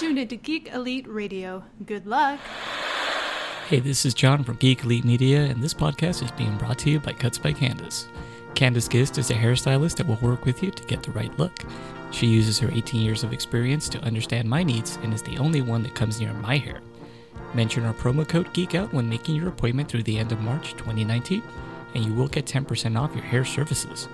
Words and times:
tuned 0.00 0.18
into 0.18 0.34
Geek 0.34 0.72
Elite 0.72 1.06
Radio. 1.06 1.62
Good 1.84 2.06
luck. 2.06 2.40
Hey, 3.68 3.80
this 3.80 4.06
is 4.06 4.14
John 4.14 4.42
from 4.42 4.56
Geek 4.56 4.82
Elite 4.82 5.04
Media, 5.04 5.42
and 5.42 5.62
this 5.62 5.74
podcast 5.74 6.22
is 6.22 6.30
being 6.30 6.56
brought 6.56 6.78
to 6.78 6.90
you 6.90 6.98
by 6.98 7.12
Cuts 7.12 7.36
by 7.36 7.52
Candace. 7.52 8.08
Candace 8.54 8.88
Gist 8.88 9.18
is 9.18 9.30
a 9.30 9.34
hairstylist 9.34 9.96
that 9.96 10.06
will 10.06 10.16
work 10.22 10.46
with 10.46 10.62
you 10.62 10.70
to 10.70 10.84
get 10.84 11.02
the 11.02 11.10
right 11.10 11.38
look. 11.38 11.52
She 12.12 12.26
uses 12.26 12.58
her 12.60 12.70
18 12.72 13.02
years 13.02 13.22
of 13.24 13.34
experience 13.34 13.90
to 13.90 14.00
understand 14.00 14.48
my 14.48 14.62
needs 14.62 14.98
and 15.02 15.12
is 15.12 15.22
the 15.22 15.36
only 15.36 15.60
one 15.60 15.82
that 15.82 15.94
comes 15.94 16.18
near 16.18 16.32
my 16.32 16.56
hair. 16.56 16.80
Mention 17.52 17.84
our 17.84 17.92
promo 17.92 18.26
code 18.26 18.54
GEEKOUT 18.54 18.94
when 18.94 19.06
making 19.06 19.34
your 19.34 19.48
appointment 19.48 19.90
through 19.90 20.04
the 20.04 20.18
end 20.18 20.32
of 20.32 20.40
March 20.40 20.72
2019, 20.78 21.42
and 21.94 22.06
you 22.06 22.14
will 22.14 22.28
get 22.28 22.46
10% 22.46 22.98
off 22.98 23.14
your 23.14 23.24
hair 23.24 23.44
services. 23.44 24.08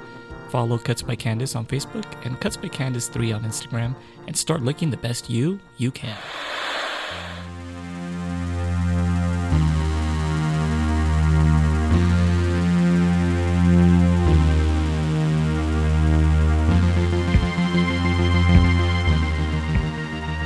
Follow 0.50 0.78
Cuts 0.78 1.02
by 1.02 1.16
Candace 1.16 1.54
on 1.56 1.66
Facebook 1.66 2.04
and 2.24 2.40
Cuts 2.40 2.56
by 2.56 2.68
Candace 2.68 3.08
3 3.08 3.32
on 3.32 3.42
Instagram, 3.42 3.94
and 4.26 4.36
start 4.36 4.62
looking 4.62 4.90
the 4.90 4.96
best 4.96 5.28
you 5.28 5.60
you 5.76 5.90
can. 5.90 6.16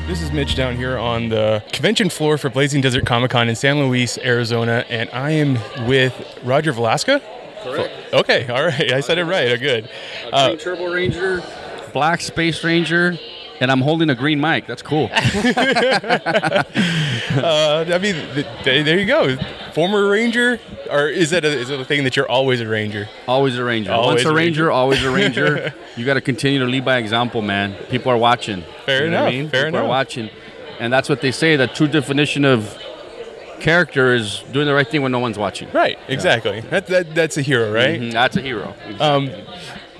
This 0.06 0.22
is 0.22 0.32
Mitch 0.32 0.56
down 0.56 0.74
here 0.76 0.98
on 0.98 1.28
the 1.28 1.62
convention 1.72 2.10
floor 2.10 2.36
for 2.36 2.50
Blazing 2.50 2.80
Desert 2.80 3.06
Comic 3.06 3.30
Con 3.30 3.48
in 3.48 3.54
San 3.54 3.78
Luis, 3.78 4.18
Arizona, 4.18 4.84
and 4.88 5.08
I 5.10 5.30
am 5.30 5.54
with 5.86 6.40
Roger 6.42 6.72
Velasco. 6.72 7.20
Correct. 7.62 7.92
Okay, 8.12 8.48
all 8.48 8.64
right, 8.64 8.92
I 8.92 9.00
said 9.00 9.18
it 9.18 9.24
right. 9.24 9.48
Oh, 9.50 9.56
good. 9.56 9.88
Uh, 10.32 10.48
Green 10.48 10.58
Turbo 10.58 10.92
Ranger, 10.92 11.42
Black 11.92 12.20
Space 12.20 12.62
Ranger, 12.64 13.18
and 13.60 13.70
I'm 13.70 13.80
holding 13.80 14.08
a 14.10 14.14
green 14.14 14.40
mic. 14.40 14.66
That's 14.66 14.82
cool. 14.82 15.10
uh, 15.12 16.64
I 17.88 17.98
mean, 18.00 18.14
th- 18.34 18.46
th- 18.64 18.84
there 18.84 18.98
you 18.98 19.06
go. 19.06 19.36
Former 19.74 20.08
Ranger, 20.08 20.58
or 20.90 21.08
is 21.08 21.30
that 21.30 21.44
a, 21.44 21.48
is 21.48 21.70
it 21.70 21.78
a 21.80 21.84
thing 21.84 22.04
that 22.04 22.16
you're 22.16 22.28
always 22.28 22.60
a 22.60 22.66
Ranger? 22.68 23.08
always 23.28 23.56
a 23.58 23.64
Ranger. 23.64 23.92
Always 23.92 24.16
Once 24.16 24.24
a 24.24 24.30
a 24.30 24.34
Ranger, 24.34 24.62
Ranger. 24.64 24.70
always 24.72 25.02
a 25.04 25.10
Ranger. 25.10 25.74
you 25.96 26.04
got 26.04 26.14
to 26.14 26.20
continue 26.20 26.58
to 26.60 26.64
lead 26.66 26.84
by 26.84 26.98
example, 26.98 27.42
man. 27.42 27.74
People 27.88 28.10
are 28.12 28.16
watching. 28.16 28.64
Fair 28.86 29.04
You 29.04 29.10
know 29.10 29.24
what 29.24 29.26
I 29.26 29.30
enough, 29.30 29.42
mean? 29.42 29.50
fair 29.50 29.64
People 29.66 29.80
are 29.80 29.88
watching, 29.88 30.30
and 30.78 30.92
that's 30.92 31.08
what 31.08 31.20
they 31.20 31.30
say. 31.30 31.56
The 31.56 31.66
true 31.68 31.88
definition 31.88 32.44
of 32.44 32.76
character 33.60 34.14
is 34.14 34.42
doing 34.52 34.66
the 34.66 34.74
right 34.74 34.88
thing 34.88 35.02
when 35.02 35.12
no 35.12 35.18
one's 35.18 35.38
watching. 35.38 35.68
Right, 35.72 35.98
exactly. 36.08 36.60
That, 36.70 36.86
that 36.88 37.14
that's 37.14 37.36
a 37.36 37.42
hero, 37.42 37.72
right? 37.72 38.00
Mhm, 38.00 38.12
That's 38.12 38.36
a 38.36 38.40
hero. 38.42 38.74
Um, 38.98 39.30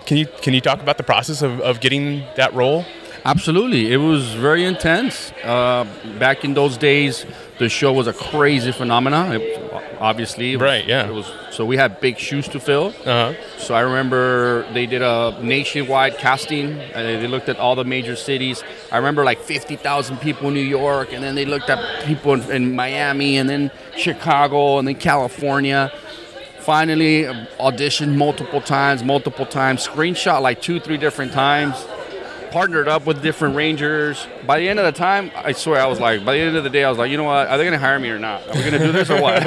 can 0.07 0.17
you 0.17 0.27
can 0.43 0.55
you 0.55 0.61
talk 0.61 0.81
about 0.81 0.97
the 0.97 1.05
process 1.05 1.43
of, 1.43 1.61
of 1.61 1.81
getting 1.81 2.25
that 2.37 2.53
role? 2.55 2.85
Absolutely. 3.25 3.93
It 3.93 3.99
was 3.99 4.33
very 4.33 4.65
intense. 4.65 5.33
Uh, 5.45 5.85
back 6.19 6.45
in 6.45 6.55
those 6.55 6.77
days, 6.79 7.27
the 7.61 7.69
show 7.69 7.93
was 7.93 8.07
a 8.09 8.13
crazy 8.13 8.73
phenomenon. 8.73 9.33
It, 9.37 9.73
obviously, 10.01 10.53
it 10.53 10.57
was- 10.57 10.63
Right, 10.63 10.87
yeah. 10.89 11.07
It 11.09 11.15
was 11.15 11.31
so 11.51 11.65
we 11.67 11.77
had 11.77 12.01
big 12.01 12.17
shoes 12.19 12.49
to 12.49 12.59
fill. 12.59 12.87
Uh 13.05 13.33
huh. 13.33 13.35
So 13.59 13.75
I 13.75 13.81
remember 13.81 14.65
they 14.73 14.87
did 14.87 15.03
a 15.03 15.39
nationwide 15.43 16.17
casting. 16.19 16.81
And 16.95 17.23
they 17.23 17.27
looked 17.29 17.49
at 17.51 17.59
all 17.59 17.77
the 17.77 17.85
major 17.85 18.17
cities. 18.17 18.65
I 18.91 18.97
remember 18.97 19.25
like 19.25 19.41
50,000 19.41 20.17
people 20.19 20.49
in 20.49 20.55
New 20.55 20.61
York, 20.81 21.13
and 21.13 21.23
then 21.23 21.35
they 21.35 21.45
looked 21.45 21.69
at 21.69 22.05
people 22.07 22.33
in, 22.35 22.51
in 22.51 22.75
Miami, 22.75 23.37
and 23.37 23.47
then 23.49 23.71
Chicago, 23.97 24.79
and 24.79 24.89
then 24.89 24.97
California. 24.97 25.93
Finally, 26.61 27.27
uh, 27.27 27.35
auditioned 27.59 28.15
multiple 28.17 28.61
times, 28.61 29.03
multiple 29.03 29.47
times, 29.47 29.87
screenshot 29.87 30.41
like 30.43 30.61
two, 30.63 30.79
three 30.81 30.99
different 30.99 31.33
times 31.33 31.75
partnered 32.51 32.89
up 32.89 33.07
with 33.07 33.23
different 33.23 33.57
rangers. 33.57 34.27
By 34.47 34.59
the 34.59 34.69
end 34.69 34.79
of 34.79 34.85
the 34.85 34.93
time, 34.93 35.31
I 35.35 35.53
swear 35.53 35.81
I 35.81 35.87
was 35.87 36.01
like, 36.01 36.25
by 36.25 36.35
the 36.35 36.41
end 36.41 36.57
of 36.57 36.65
the 36.65 36.71
day, 36.71 36.85
I 36.85 36.89
was 36.89 36.99
like, 36.99 37.11
you 37.11 37.17
know 37.17 37.25
what? 37.25 37.49
Are 37.49 37.59
they 37.59 37.65
going 37.65 37.73
to 37.73 37.79
hire 37.79 37.99
me 37.99 38.11
or 38.11 38.19
not? 38.19 38.47
Are 38.49 38.55
we 38.55 38.61
going 38.61 38.73
to 38.73 38.79
do 38.79 38.93
this 38.93 39.11
or 39.11 39.21
what? 39.21 39.43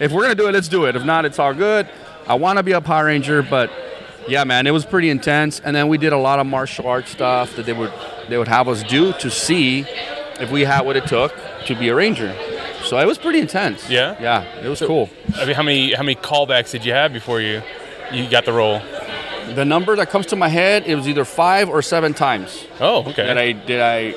if 0.00 0.12
we're 0.12 0.22
going 0.22 0.36
to 0.36 0.42
do 0.42 0.48
it, 0.48 0.52
let's 0.52 0.68
do 0.68 0.84
it. 0.86 0.96
If 0.96 1.04
not, 1.04 1.24
it's 1.24 1.38
all 1.38 1.54
good. 1.54 1.88
I 2.26 2.34
want 2.34 2.58
to 2.58 2.62
be 2.62 2.72
a 2.72 2.80
Power 2.80 3.06
Ranger, 3.06 3.42
but 3.42 3.70
yeah, 4.28 4.44
man, 4.44 4.66
it 4.66 4.70
was 4.70 4.84
pretty 4.84 5.10
intense. 5.10 5.60
And 5.60 5.74
then 5.74 5.88
we 5.88 5.98
did 5.98 6.12
a 6.12 6.18
lot 6.18 6.38
of 6.38 6.46
martial 6.46 6.86
arts 6.86 7.10
stuff 7.10 7.56
that 7.56 7.66
they 7.66 7.72
would 7.72 7.92
they 8.28 8.38
would 8.38 8.48
have 8.48 8.68
us 8.68 8.82
do 8.84 9.12
to 9.14 9.30
see 9.30 9.84
if 10.40 10.50
we 10.50 10.62
had 10.62 10.82
what 10.82 10.96
it 10.96 11.06
took 11.06 11.34
to 11.66 11.74
be 11.74 11.88
a 11.88 11.94
ranger. 11.94 12.34
So 12.84 12.98
it 12.98 13.06
was 13.06 13.18
pretty 13.18 13.40
intense. 13.40 13.90
Yeah? 13.90 14.16
yeah, 14.20 14.42
it 14.64 14.68
was 14.68 14.80
cool. 14.80 15.10
I 15.34 15.44
mean, 15.44 15.54
how 15.54 15.62
many 15.62 15.92
how 15.92 16.02
many 16.02 16.14
callbacks 16.14 16.70
did 16.70 16.84
you 16.84 16.92
have 16.92 17.12
before 17.12 17.40
you 17.40 17.62
you 18.12 18.28
got 18.28 18.44
the 18.44 18.52
role? 18.52 18.80
The 19.54 19.64
number 19.64 19.96
that 19.96 20.10
comes 20.10 20.26
to 20.26 20.36
my 20.36 20.48
head, 20.48 20.84
it 20.86 20.94
was 20.94 21.08
either 21.08 21.24
five 21.24 21.68
or 21.68 21.82
seven 21.82 22.14
times. 22.14 22.66
Oh, 22.80 23.04
okay. 23.10 23.26
that 23.26 23.38
I 23.38 23.52
did 23.52 23.80
I 23.80 24.14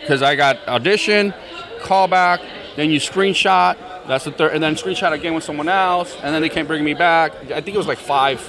because 0.00 0.22
I 0.22 0.36
got 0.36 0.66
audition, 0.66 1.34
callback, 1.80 2.40
then 2.76 2.90
you 2.90 2.98
screenshot. 2.98 3.76
That's 4.06 4.24
the 4.24 4.32
third, 4.32 4.54
and 4.54 4.62
then 4.62 4.74
screenshot 4.74 5.12
again 5.12 5.34
with 5.34 5.44
someone 5.44 5.68
else, 5.68 6.16
and 6.22 6.34
then 6.34 6.40
they 6.40 6.48
can't 6.48 6.66
bring 6.66 6.82
me 6.82 6.94
back. 6.94 7.34
I 7.50 7.60
think 7.60 7.68
it 7.68 7.76
was 7.76 7.86
like 7.86 7.98
five 7.98 8.40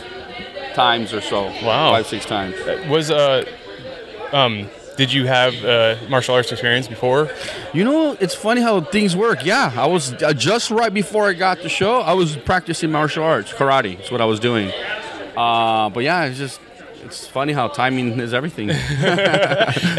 times 0.73 1.13
or 1.13 1.21
so. 1.21 1.45
Wow. 1.63 1.91
five 1.91 2.07
six 2.07 2.25
times. 2.25 2.55
was 2.87 3.11
uh 3.11 3.43
um 4.31 4.69
did 4.99 5.13
you 5.13 5.27
have 5.27 5.55
uh, 5.63 5.95
martial 6.09 6.35
arts 6.35 6.51
experience 6.51 6.89
before? 6.89 7.29
You 7.73 7.85
know, 7.85 8.17
it's 8.19 8.35
funny 8.35 8.59
how 8.59 8.81
things 8.81 9.15
work. 9.15 9.45
Yeah, 9.45 9.71
I 9.73 9.87
was 9.87 10.11
uh, 10.21 10.33
just 10.33 10.71
right 10.71 10.93
before 10.93 11.29
I 11.29 11.33
got 11.33 11.61
the 11.61 11.69
show. 11.69 12.01
I 12.01 12.11
was 12.15 12.35
practicing 12.35 12.91
martial 12.91 13.23
arts, 13.23 13.53
karate. 13.53 13.95
That's 13.95 14.11
what 14.11 14.19
I 14.19 14.25
was 14.25 14.41
doing. 14.41 14.73
Uh, 15.39 15.89
but 15.89 16.03
yeah, 16.03 16.25
it's 16.25 16.37
just 16.37 16.59
it's 17.03 17.25
funny 17.25 17.53
how 17.53 17.69
timing 17.69 18.19
is 18.19 18.33
everything. 18.33 18.71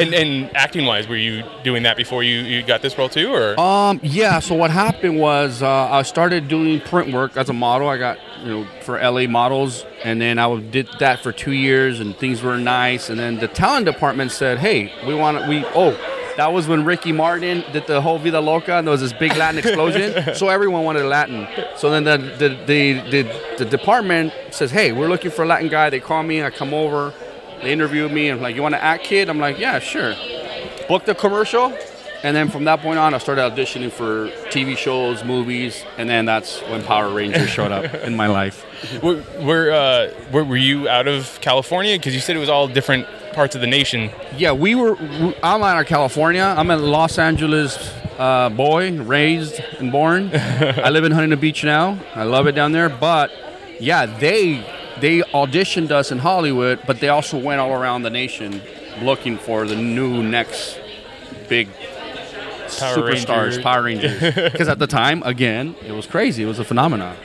And, 0.00 0.14
and 0.14 0.56
acting 0.56 0.86
wise, 0.86 1.08
were 1.08 1.16
you 1.16 1.42
doing 1.62 1.82
that 1.82 1.96
before 1.96 2.22
you, 2.22 2.38
you 2.38 2.62
got 2.62 2.80
this 2.80 2.96
role 2.96 3.08
too, 3.08 3.34
or? 3.34 3.58
Um, 3.60 4.00
yeah. 4.02 4.38
So 4.38 4.54
what 4.54 4.70
happened 4.70 5.18
was 5.18 5.62
uh, 5.62 5.68
I 5.90 6.02
started 6.02 6.48
doing 6.48 6.80
print 6.80 7.12
work 7.12 7.36
as 7.36 7.48
a 7.50 7.52
model. 7.52 7.88
I 7.88 7.98
got 7.98 8.18
you 8.42 8.46
know 8.46 8.68
for 8.82 8.98
LA 8.98 9.26
models, 9.26 9.84
and 10.04 10.20
then 10.20 10.38
I 10.38 10.58
did 10.60 10.88
that 11.00 11.20
for 11.20 11.32
two 11.32 11.52
years, 11.52 12.00
and 12.00 12.16
things 12.16 12.42
were 12.42 12.56
nice. 12.56 13.10
And 13.10 13.18
then 13.18 13.38
the 13.38 13.48
talent 13.48 13.86
department 13.86 14.32
said, 14.32 14.58
"Hey, 14.58 14.92
we 15.06 15.14
want 15.14 15.38
to 15.38 15.48
we 15.48 15.64
oh." 15.74 15.96
That 16.40 16.54
was 16.54 16.66
when 16.66 16.86
Ricky 16.86 17.12
Martin 17.12 17.62
did 17.70 17.86
the 17.86 18.00
whole 18.00 18.18
Vida 18.18 18.40
Loca, 18.40 18.76
and 18.76 18.86
there 18.86 18.92
was 18.92 19.02
this 19.02 19.12
big 19.12 19.36
Latin 19.36 19.58
explosion. 19.58 20.34
so 20.34 20.48
everyone 20.48 20.84
wanted 20.84 21.04
Latin. 21.04 21.46
So 21.76 21.90
then 21.90 22.04
the 22.04 22.16
the, 22.16 22.48
the 22.64 23.10
the 23.10 23.56
the 23.58 23.64
department 23.66 24.32
says, 24.50 24.70
"Hey, 24.70 24.90
we're 24.92 25.08
looking 25.08 25.30
for 25.30 25.42
a 25.42 25.46
Latin 25.46 25.68
guy." 25.68 25.90
They 25.90 26.00
call 26.00 26.22
me. 26.22 26.42
I 26.42 26.48
come 26.48 26.72
over. 26.72 27.12
They 27.60 27.74
interview 27.74 28.08
me, 28.08 28.30
and 28.30 28.40
like, 28.40 28.56
"You 28.56 28.62
want 28.62 28.74
to 28.74 28.82
act, 28.82 29.04
kid?" 29.04 29.28
I'm 29.28 29.38
like, 29.38 29.58
"Yeah, 29.58 29.80
sure." 29.80 30.14
booked 30.88 31.04
the 31.04 31.14
commercial, 31.14 31.76
and 32.24 32.34
then 32.34 32.48
from 32.48 32.64
that 32.64 32.80
point 32.80 32.98
on, 32.98 33.12
I 33.12 33.18
started 33.18 33.42
auditioning 33.42 33.92
for 33.92 34.28
TV 34.48 34.78
shows, 34.78 35.22
movies, 35.22 35.84
and 35.98 36.08
then 36.08 36.24
that's 36.24 36.62
when 36.62 36.82
Power 36.82 37.10
Rangers 37.10 37.50
showed 37.50 37.70
up 37.70 37.94
in 37.96 38.16
my 38.16 38.28
life. 38.28 38.64
Were 39.02 39.22
were, 39.42 39.70
uh, 39.70 40.10
were 40.32 40.44
were 40.44 40.56
you 40.56 40.88
out 40.88 41.06
of 41.06 41.38
California? 41.42 41.98
Because 41.98 42.14
you 42.14 42.20
said 42.20 42.34
it 42.34 42.38
was 42.38 42.48
all 42.48 42.66
different 42.66 43.06
parts 43.32 43.54
of 43.54 43.60
the 43.60 43.66
nation. 43.66 44.10
Yeah, 44.36 44.52
we 44.52 44.74
were. 44.74 44.96
I'm 45.42 45.62
out 45.62 45.80
of 45.80 45.86
California. 45.86 46.42
I'm 46.42 46.70
a 46.70 46.76
Los 46.76 47.18
Angeles 47.18 47.92
uh, 48.18 48.48
boy, 48.50 49.00
raised 49.00 49.60
and 49.78 49.90
born. 49.90 50.30
I 50.34 50.90
live 50.90 51.04
in 51.04 51.12
Huntington 51.12 51.40
Beach 51.40 51.64
now. 51.64 51.98
I 52.14 52.24
love 52.24 52.46
it 52.46 52.52
down 52.52 52.72
there. 52.72 52.88
But 52.88 53.30
yeah, 53.80 54.06
they 54.06 54.64
they 55.00 55.20
auditioned 55.20 55.90
us 55.90 56.12
in 56.12 56.18
Hollywood, 56.18 56.80
but 56.86 57.00
they 57.00 57.08
also 57.08 57.38
went 57.38 57.60
all 57.60 57.72
around 57.72 58.02
the 58.02 58.10
nation 58.10 58.60
looking 59.02 59.38
for 59.38 59.66
the 59.66 59.76
new 59.76 60.22
next 60.22 60.78
big 61.48 61.68
Power 62.78 62.96
superstars, 62.96 63.42
Ranger. 63.42 63.62
Power 63.62 63.82
Rangers. 63.82 64.20
Because 64.52 64.68
at 64.68 64.78
the 64.78 64.86
time, 64.86 65.22
again, 65.24 65.74
it 65.84 65.92
was 65.92 66.06
crazy. 66.06 66.42
It 66.42 66.46
was 66.46 66.58
a 66.58 66.64
phenomenon. 66.64 67.16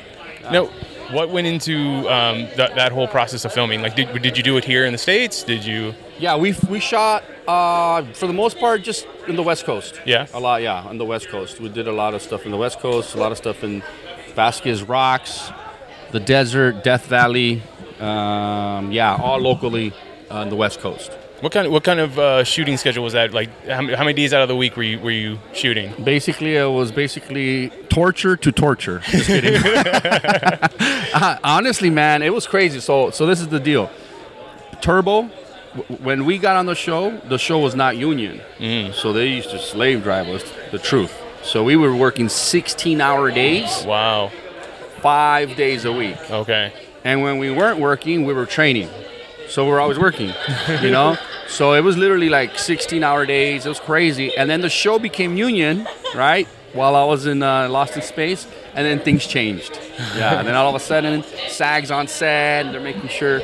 No, 0.52 0.72
what 1.12 1.30
went 1.30 1.48
into 1.48 1.78
um, 2.10 2.48
that 2.56 2.76
that 2.76 2.92
whole 2.92 3.08
process 3.08 3.46
of 3.46 3.54
filming? 3.54 3.82
Like, 3.82 3.96
did, 3.96 4.22
did 4.22 4.38
you 4.38 4.44
do 4.44 4.58
it 4.58 4.64
here 4.64 4.86
in 4.86 4.92
the 4.92 4.98
states? 4.98 5.44
Did 5.44 5.66
you? 5.66 5.94
Yeah, 6.20 6.38
we 6.38 6.56
we 6.70 6.80
shot 6.80 7.24
uh, 7.48 8.04
for 8.14 8.28
the 8.28 8.34
most 8.34 8.58
part 8.60 8.82
just 8.84 9.08
in 9.28 9.36
the 9.36 9.44
West 9.44 9.66
Coast. 9.66 10.00
Yeah. 10.06 10.28
a 10.34 10.40
lot. 10.40 10.62
Yeah, 10.62 10.82
on 10.82 10.98
the 10.98 11.06
West 11.06 11.30
Coast, 11.30 11.60
we 11.60 11.70
did 11.70 11.88
a 11.88 11.92
lot 11.92 12.14
of 12.14 12.22
stuff 12.22 12.46
in 12.46 12.52
the 12.52 12.58
West 12.58 12.80
Coast. 12.80 13.16
A 13.16 13.18
lot 13.18 13.32
of 13.32 13.38
stuff 13.38 13.64
in 13.64 13.84
Vasquez 14.34 14.84
Rocks, 14.84 15.52
the 16.12 16.20
desert, 16.20 16.84
Death 16.84 17.06
Valley. 17.08 17.62
Um, 18.00 18.92
yeah, 18.92 19.16
all 19.22 19.40
locally 19.40 19.94
on 20.30 20.50
the 20.50 20.56
West 20.56 20.80
Coast. 20.80 21.12
What 21.42 21.52
kind 21.52 21.68
of 21.68 21.74
what 21.74 21.84
kind 21.84 22.00
of 22.00 22.18
uh, 22.18 22.44
shooting 22.44 22.78
schedule 22.78 23.04
was 23.04 23.14
that? 23.14 23.34
Like, 23.34 23.50
how, 23.68 23.82
many- 23.82 23.94
how 23.96 24.04
many 24.04 24.14
days 24.14 24.34
out 24.34 24.42
of 24.42 24.48
the 24.48 24.56
week 24.56 24.78
were 24.78 24.84
you 24.84 25.00
were 25.00 25.12
you 25.12 25.38
shooting? 25.54 25.94
Basically, 26.04 26.56
it 26.56 26.66
was 26.66 26.92
basically 26.92 27.70
torture 27.90 28.36
to 28.38 28.52
torture. 28.52 29.00
Just 29.06 29.28
kidding. 29.28 29.62
Uh, 31.16 31.38
honestly, 31.46 31.90
man, 31.90 32.22
it 32.22 32.34
was 32.34 32.46
crazy. 32.46 32.82
So, 32.82 33.10
so 33.10 33.26
this 33.26 33.40
is 33.40 33.48
the 33.48 33.60
deal. 33.60 33.90
Turbo, 34.82 35.30
w- 35.76 36.04
when 36.04 36.26
we 36.26 36.38
got 36.38 36.58
on 36.58 36.66
the 36.66 36.76
show, 36.76 37.16
the 37.30 37.38
show 37.38 37.58
was 37.60 37.74
not 37.74 37.96
union, 37.96 38.42
so 38.94 39.14
they 39.14 39.28
used 39.28 39.50
to 39.52 39.60
slave 39.60 40.04
drive 40.04 40.28
us. 40.28 40.44
The 40.72 40.78
truth. 40.80 41.14
So 41.42 41.64
we 41.64 41.78
were 41.78 41.96
working 41.96 42.26
16-hour 42.28 43.32
days, 43.32 43.86
Wow. 43.86 44.30
five 45.00 45.56
days 45.56 45.86
a 45.86 45.92
week. 45.94 46.18
Okay. 46.30 46.74
And 47.06 47.22
when 47.22 47.38
we 47.38 47.50
weren't 47.50 47.80
working, 47.80 48.26
we 48.26 48.34
were 48.34 48.46
training. 48.46 48.90
So 49.48 49.68
we're 49.68 49.80
always 49.80 50.00
working, 50.00 50.34
you 50.82 50.92
know? 50.92 51.18
So 51.48 51.74
it 51.74 51.82
was 51.82 51.96
literally 51.96 52.30
like 52.30 52.58
16 52.58 53.04
hour 53.04 53.24
days. 53.26 53.68
It 53.68 53.70
was 53.70 53.80
crazy. 53.80 54.36
And 54.36 54.50
then 54.50 54.62
the 54.62 54.70
show 54.70 54.98
became 54.98 55.38
union, 55.38 55.88
right? 56.16 56.48
While 56.74 56.96
I 56.96 57.04
was 57.04 57.28
in 57.28 57.44
uh, 57.44 57.70
Lost 57.70 57.96
in 57.96 58.02
Space, 58.02 58.48
and 58.74 58.86
then 58.86 59.00
things 59.00 59.26
changed. 59.26 59.80
Yeah, 60.18 60.40
and 60.40 60.48
then 60.48 60.56
all 60.56 60.68
of 60.68 60.76
a 60.76 60.80
sudden, 60.80 61.24
SAG's 61.48 61.92
on 61.92 62.08
set, 62.08 62.72
they're 62.72 62.82
making 62.82 63.08
sure 63.10 63.42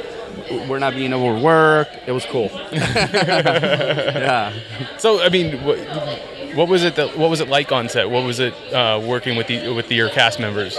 we're 0.67 0.79
not 0.79 0.95
being 0.95 1.13
overworked. 1.13 1.95
It 2.07 2.11
was 2.11 2.25
cool. 2.25 2.49
yeah. 2.71 4.51
So 4.97 5.21
I 5.21 5.29
mean, 5.29 5.63
what, 5.63 5.77
what 6.55 6.67
was 6.67 6.83
it 6.83 6.95
that 6.95 7.17
what 7.17 7.29
was 7.29 7.39
it 7.39 7.47
like 7.47 7.71
on 7.71 7.87
set? 7.87 8.09
What 8.09 8.23
was 8.25 8.39
it 8.39 8.53
uh, 8.73 8.99
working 9.05 9.37
with 9.37 9.47
the 9.47 9.73
with 9.73 9.87
the, 9.87 9.95
your 9.95 10.09
cast 10.09 10.39
members? 10.39 10.77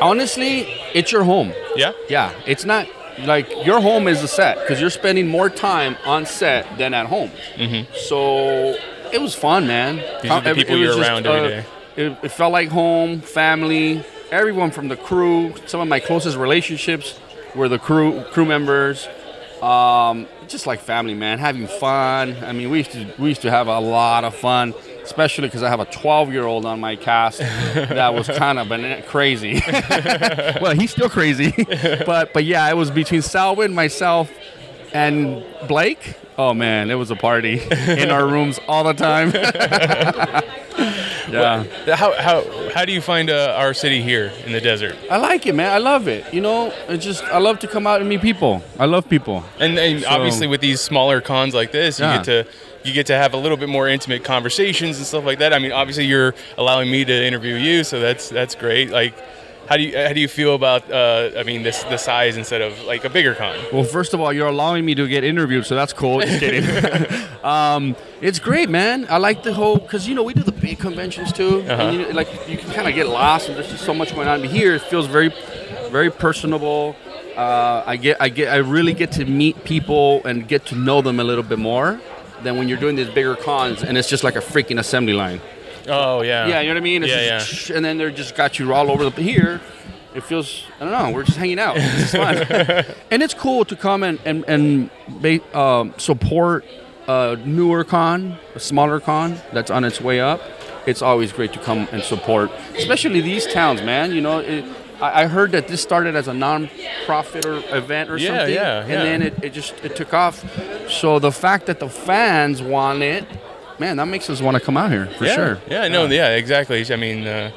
Honestly, 0.00 0.66
it's 0.94 1.10
your 1.10 1.24
home. 1.24 1.52
Yeah. 1.74 1.92
Yeah, 2.08 2.32
it's 2.46 2.64
not 2.64 2.86
like 3.20 3.48
your 3.64 3.80
home 3.80 4.08
is 4.08 4.20
the 4.20 4.28
set 4.28 4.58
because 4.60 4.80
you're 4.80 4.90
spending 4.90 5.28
more 5.28 5.50
time 5.50 5.96
on 6.04 6.26
set 6.26 6.78
than 6.78 6.94
at 6.94 7.06
home. 7.06 7.30
Mm-hmm. 7.56 7.92
So 7.94 8.76
it 9.12 9.20
was 9.20 9.34
fun, 9.34 9.66
man. 9.66 9.96
These 10.22 10.30
are 10.30 10.40
the 10.40 10.54
people 10.54 10.76
you're 10.76 10.94
just, 10.94 11.00
around 11.00 11.26
every 11.26 11.40
uh, 11.40 11.60
day. 11.60 11.66
It, 11.96 12.18
it 12.22 12.28
felt 12.30 12.52
like 12.52 12.68
home, 12.68 13.20
family, 13.20 14.04
everyone 14.30 14.70
from 14.70 14.88
the 14.88 14.96
crew. 14.96 15.54
Some 15.66 15.80
of 15.80 15.88
my 15.88 16.00
closest 16.00 16.36
relationships 16.36 17.18
were 17.54 17.68
the 17.68 17.78
crew 17.78 18.24
crew 18.32 18.46
members. 18.46 19.06
Um, 19.60 20.26
just 20.52 20.66
like 20.66 20.80
family, 20.80 21.14
man, 21.14 21.38
having 21.38 21.66
fun. 21.66 22.36
I 22.44 22.52
mean, 22.52 22.70
we 22.70 22.78
used 22.78 22.92
to 22.92 23.12
we 23.18 23.30
used 23.30 23.42
to 23.42 23.50
have 23.50 23.66
a 23.66 23.80
lot 23.80 24.24
of 24.24 24.34
fun, 24.34 24.74
especially 25.02 25.48
because 25.48 25.62
I 25.62 25.68
have 25.68 25.80
a 25.80 25.86
12 25.86 26.32
year 26.32 26.44
old 26.44 26.64
on 26.64 26.78
my 26.78 26.94
cast 26.94 27.38
that 27.74 28.14
was 28.14 28.28
kind 28.28 28.58
of 28.58 28.68
bana- 28.68 29.02
crazy. 29.02 29.60
well, 30.60 30.74
he's 30.74 30.92
still 30.92 31.08
crazy, 31.08 31.52
but 32.06 32.32
but 32.32 32.44
yeah, 32.44 32.70
it 32.70 32.76
was 32.76 32.90
between 32.90 33.22
Selwyn, 33.22 33.74
myself, 33.74 34.30
and 34.92 35.44
Blake. 35.66 36.16
Oh 36.38 36.54
man, 36.54 36.90
it 36.90 36.94
was 36.94 37.10
a 37.10 37.16
party 37.16 37.60
in 37.88 38.10
our 38.10 38.26
rooms 38.26 38.60
all 38.68 38.84
the 38.84 38.94
time. 38.94 39.32
Yeah. 41.30 41.64
How 41.94 42.12
how 42.20 42.70
how 42.74 42.84
do 42.84 42.92
you 42.92 43.00
find 43.00 43.30
uh, 43.30 43.54
our 43.56 43.74
city 43.74 44.02
here 44.02 44.32
in 44.46 44.52
the 44.52 44.60
desert? 44.60 44.96
I 45.10 45.16
like 45.18 45.46
it, 45.46 45.54
man. 45.54 45.70
I 45.72 45.78
love 45.78 46.08
it. 46.08 46.32
You 46.32 46.40
know, 46.40 46.72
it's 46.88 47.04
just 47.04 47.22
I 47.24 47.38
love 47.38 47.58
to 47.60 47.68
come 47.68 47.86
out 47.86 48.00
and 48.00 48.08
meet 48.08 48.20
people. 48.22 48.62
I 48.78 48.86
love 48.86 49.08
people. 49.08 49.44
And, 49.60 49.78
and 49.78 50.02
So- 50.02 50.08
obviously 50.08 50.46
with 50.46 50.60
these 50.60 50.80
smaller 50.80 51.20
cons 51.20 51.54
like 51.54 51.72
this, 51.72 51.98
you 51.98 52.06
Yeah. 52.06 52.16
get 52.16 52.24
to 52.24 52.46
you 52.84 52.92
get 52.92 53.06
to 53.06 53.16
have 53.16 53.32
a 53.32 53.36
little 53.36 53.56
bit 53.56 53.68
more 53.68 53.88
intimate 53.88 54.24
conversations 54.24 54.96
and 54.98 55.06
stuff 55.06 55.24
like 55.24 55.38
that. 55.38 55.52
I 55.52 55.58
mean, 55.60 55.70
obviously 55.72 56.04
you're 56.06 56.34
allowing 56.58 56.90
me 56.90 57.04
to 57.04 57.12
interview 57.26 57.54
you, 57.54 57.84
so 57.84 58.00
that's 58.00 58.28
that's 58.28 58.54
great. 58.56 58.90
Like, 58.90 59.14
how 59.68 59.76
do 59.76 59.82
you 59.82 59.96
how 59.96 60.12
do 60.12 60.20
you 60.20 60.28
feel 60.28 60.54
about 60.54 60.90
uh, 60.90 61.30
I 61.36 61.44
mean 61.44 61.62
this 61.62 61.82
the 61.84 61.96
size 61.96 62.36
instead 62.36 62.60
of 62.60 62.78
like 62.84 63.04
a 63.04 63.10
bigger 63.10 63.34
con? 63.34 63.56
Well, 63.72 63.84
first 63.84 64.12
of 64.14 64.20
all, 64.20 64.32
you're 64.32 64.48
allowing 64.48 64.84
me 64.84 64.94
to 64.94 65.06
get 65.08 65.24
interviewed, 65.24 65.66
so 65.66 65.74
that's 65.74 65.92
cool. 65.92 66.20
Just 66.20 66.40
kidding. 66.40 66.64
um, 67.44 67.96
it's 68.20 68.38
great, 68.38 68.68
man. 68.68 69.06
I 69.08 69.18
like 69.18 69.42
the 69.42 69.54
whole 69.54 69.78
because 69.78 70.08
you 70.08 70.14
know 70.14 70.22
we 70.22 70.34
do 70.34 70.42
the 70.42 70.52
big 70.52 70.78
conventions 70.78 71.32
too, 71.32 71.62
and 71.62 71.96
you, 71.96 72.12
like 72.12 72.28
you 72.48 72.58
can 72.58 72.70
kind 72.72 72.88
of 72.88 72.94
get 72.94 73.08
lost, 73.08 73.48
and 73.48 73.56
there's 73.56 73.70
just 73.70 73.84
so 73.84 73.94
much 73.94 74.14
going 74.14 74.28
on. 74.28 74.40
But 74.40 74.50
here, 74.50 74.74
it 74.74 74.82
feels 74.82 75.06
very, 75.06 75.32
very 75.90 76.10
personable. 76.10 76.96
Uh, 77.36 77.82
I 77.86 77.96
get, 77.96 78.20
I 78.20 78.28
get, 78.28 78.52
I 78.52 78.56
really 78.56 78.92
get 78.92 79.12
to 79.12 79.24
meet 79.24 79.64
people 79.64 80.22
and 80.24 80.46
get 80.46 80.66
to 80.66 80.74
know 80.74 81.00
them 81.00 81.18
a 81.18 81.24
little 81.24 81.42
bit 81.42 81.58
more 81.58 81.98
than 82.42 82.58
when 82.58 82.68
you're 82.68 82.78
doing 82.78 82.96
these 82.96 83.08
bigger 83.08 83.36
cons, 83.36 83.82
and 83.82 83.96
it's 83.96 84.08
just 84.08 84.24
like 84.24 84.36
a 84.36 84.40
freaking 84.40 84.78
assembly 84.78 85.14
line. 85.14 85.40
Oh 85.88 86.22
yeah. 86.22 86.46
Yeah, 86.46 86.60
you 86.60 86.68
know 86.68 86.74
what 86.74 86.78
I 86.78 86.84
mean? 86.84 87.02
It's 87.02 87.12
Yeah, 87.12 87.38
just, 87.38 87.70
And 87.70 87.84
then 87.84 87.98
they're 87.98 88.10
just 88.10 88.34
got 88.34 88.58
you 88.58 88.72
all 88.72 88.90
over 88.90 89.08
the 89.08 89.22
here. 89.22 89.60
It 90.14 90.22
feels 90.24 90.64
I 90.80 90.84
don't 90.84 90.92
know. 90.92 91.10
We're 91.10 91.24
just 91.24 91.38
hanging 91.38 91.58
out. 91.58 91.76
It's 91.78 92.12
fun, 92.12 92.36
and 93.10 93.22
it's 93.22 93.34
cool 93.34 93.64
to 93.64 93.76
come 93.76 94.02
and 94.02 94.18
and 94.24 94.44
and 94.46 94.90
ba- 95.08 95.58
um, 95.58 95.94
support 95.96 96.64
a 97.08 97.36
newer 97.44 97.82
con, 97.84 98.38
a 98.54 98.60
smaller 98.60 99.00
con 99.00 99.38
that's 99.52 99.70
on 99.70 99.84
its 99.84 100.00
way 100.00 100.20
up. 100.20 100.40
It's 100.86 101.00
always 101.02 101.32
great 101.32 101.52
to 101.54 101.58
come 101.60 101.88
and 101.92 102.02
support, 102.02 102.50
especially 102.76 103.20
these 103.20 103.46
towns, 103.46 103.80
man. 103.82 104.12
You 104.12 104.20
know, 104.20 104.40
it, 104.40 104.64
I, 105.00 105.26
heard 105.26 105.52
that 105.52 105.68
this 105.68 105.80
started 105.82 106.14
as 106.16 106.28
a 106.28 106.34
non-profit 106.34 107.44
or 107.46 107.56
event 107.74 108.10
or 108.10 108.16
Yeah, 108.18 108.26
something, 108.38 108.54
yeah, 108.54 108.80
and 108.80 108.90
then 108.90 109.22
it, 109.22 109.44
it 109.44 109.52
just 109.52 109.74
it 109.84 109.96
took 109.96 110.12
off. 110.12 110.44
So 110.90 111.18
the 111.18 111.32
fact 111.32 111.66
that 111.66 111.80
the 111.80 111.88
fans 111.88 112.60
want 112.62 113.02
it, 113.02 113.24
man, 113.78 113.96
that 113.96 114.06
makes 114.06 114.28
us 114.30 114.40
want 114.40 114.56
to 114.56 114.62
come 114.62 114.76
out 114.76 114.90
here 114.90 115.06
for 115.06 115.24
yeah. 115.24 115.34
sure. 115.34 115.58
Yeah, 115.68 115.88
no, 115.88 116.06
yeah, 116.06 116.36
exactly. 116.36 116.84
I 116.90 116.96
mean, 116.96 117.26
uh, 117.26 117.50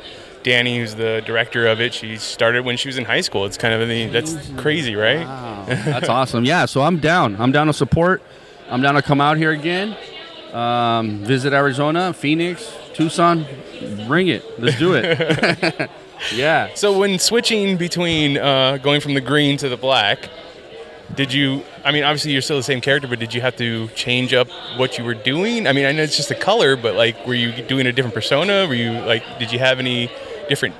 Danny, 0.43 0.77
who's 0.77 0.95
the 0.95 1.23
director 1.25 1.67
of 1.67 1.81
it, 1.81 1.93
she 1.93 2.17
started 2.17 2.65
when 2.65 2.77
she 2.77 2.87
was 2.87 2.97
in 2.97 3.05
high 3.05 3.21
school. 3.21 3.45
It's 3.45 3.57
kind 3.57 3.73
of 3.73 3.87
the 3.87 4.07
that's 4.07 4.35
crazy, 4.57 4.95
right? 4.95 5.25
Wow, 5.25 5.65
that's 5.67 6.09
awesome. 6.09 6.45
Yeah, 6.45 6.65
so 6.65 6.81
I'm 6.81 6.99
down. 6.99 7.35
I'm 7.41 7.51
down 7.51 7.67
to 7.67 7.73
support. 7.73 8.21
I'm 8.69 8.81
down 8.81 8.95
to 8.95 9.01
come 9.01 9.21
out 9.21 9.37
here 9.37 9.51
again. 9.51 9.97
Um, 10.53 11.19
visit 11.19 11.51
Arizona, 11.53 12.13
Phoenix, 12.13 12.71
Tucson. 12.93 13.45
Bring 14.07 14.27
it. 14.27 14.59
Let's 14.59 14.79
do 14.79 14.93
it. 14.93 15.89
yeah. 16.33 16.73
So 16.75 16.97
when 16.97 17.19
switching 17.19 17.77
between 17.77 18.37
uh, 18.37 18.77
going 18.77 19.01
from 19.01 19.13
the 19.13 19.21
green 19.21 19.57
to 19.57 19.69
the 19.69 19.77
black, 19.77 20.29
did 21.13 21.33
you? 21.33 21.63
I 21.83 21.91
mean, 21.91 22.03
obviously 22.03 22.31
you're 22.31 22.41
still 22.41 22.57
the 22.57 22.63
same 22.63 22.81
character, 22.81 23.07
but 23.07 23.19
did 23.19 23.33
you 23.33 23.41
have 23.41 23.55
to 23.57 23.87
change 23.89 24.33
up 24.33 24.47
what 24.77 24.97
you 24.97 25.03
were 25.03 25.13
doing? 25.13 25.67
I 25.67 25.73
mean, 25.73 25.85
I 25.85 25.91
know 25.91 26.03
it's 26.03 26.17
just 26.17 26.29
the 26.29 26.35
color, 26.35 26.75
but 26.75 26.95
like, 26.95 27.27
were 27.27 27.33
you 27.33 27.51
doing 27.63 27.85
a 27.85 27.91
different 27.91 28.15
persona? 28.15 28.65
Were 28.67 28.73
you 28.73 28.91
like, 28.91 29.23
did 29.39 29.51
you 29.51 29.59
have 29.59 29.79
any 29.79 30.09
different 30.49 30.75